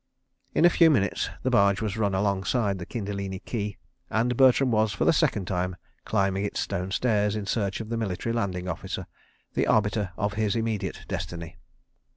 In 0.55 0.65
a 0.65 0.69
few 0.71 0.89
minutes 0.89 1.29
the 1.43 1.51
barge 1.51 1.79
was 1.79 1.95
run 1.95 2.15
alongside 2.15 2.79
the 2.79 2.87
Kilindini 2.87 3.37
quay, 3.45 3.77
and 4.09 4.35
Bertram 4.35 4.71
was, 4.71 4.91
for 4.93 5.05
the 5.05 5.13
second 5.13 5.45
time, 5.45 5.75
climbing 6.05 6.43
its 6.43 6.59
stone 6.59 6.89
stairs, 6.89 7.35
in 7.35 7.45
search 7.45 7.79
of 7.81 7.89
the 7.89 7.97
Military 7.97 8.33
Landing 8.33 8.67
Officer, 8.67 9.05
the 9.53 9.67
arbiter 9.67 10.11
of 10.17 10.33
his 10.33 10.55
immediate 10.55 11.05
destiny. 11.07 11.59